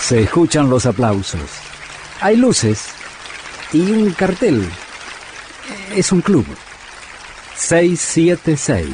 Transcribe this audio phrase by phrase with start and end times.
[0.00, 1.50] Se escuchan los aplausos.
[2.20, 2.88] Hay luces
[3.72, 4.66] y un cartel.
[5.94, 6.46] Es un club.
[7.56, 8.88] 676.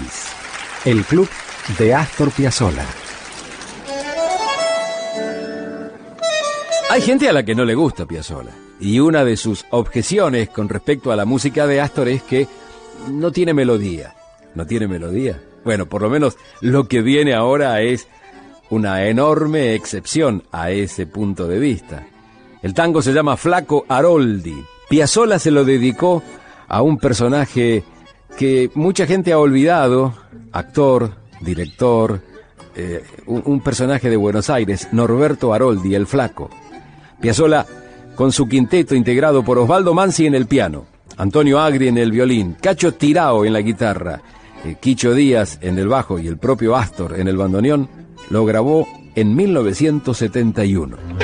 [0.85, 1.29] El club
[1.79, 2.87] de Astor Piazzolla.
[6.91, 8.53] Hay gente a la que no le gusta Piazzolla.
[8.81, 12.49] Y una de sus objeciones con respecto a la música de Astor es que
[13.11, 14.15] no tiene melodía.
[14.55, 15.41] ¿No tiene melodía?
[15.65, 18.07] Bueno, por lo menos lo que viene ahora es
[18.71, 22.07] una enorme excepción a ese punto de vista.
[22.63, 24.65] El tango se llama Flaco Aroldi.
[24.89, 26.23] Piazzolla se lo dedicó
[26.69, 27.85] a un personaje
[28.39, 30.15] que mucha gente ha olvidado,
[30.53, 32.21] actor, director,
[32.75, 36.51] eh, un, personaje de Buenos Aires, Norberto Aroldi, el Flaco.
[37.21, 37.67] Piazzolla
[38.15, 40.87] con su quinteto integrado por Osvaldo Mansi en el piano,
[41.17, 44.21] Antonio Agri en el violín, Cacho Tirao en la guitarra,
[44.65, 47.89] eh, Quicho Díaz en el bajo y el propio Astor en el bandoneón,
[48.31, 51.24] lo grabó en 1971.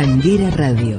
[0.00, 0.98] Tanguera Radio.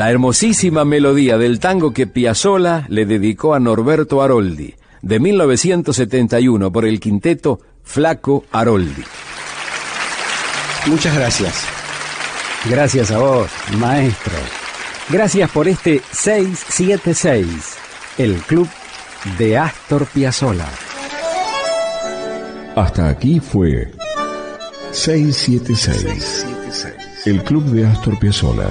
[0.00, 6.86] la hermosísima melodía del tango que Piazzolla le dedicó a Norberto Aroldi, de 1971 por
[6.86, 9.04] el quinteto Flaco Aroldi.
[10.86, 11.66] Muchas gracias.
[12.70, 14.32] Gracias a vos, maestro.
[15.10, 17.46] Gracias por este 676,
[18.16, 18.70] el club
[19.36, 20.70] de Astor Piazzolla.
[22.74, 23.92] Hasta aquí fue
[24.92, 26.46] 676,
[27.26, 28.70] el club de Astor Piazzolla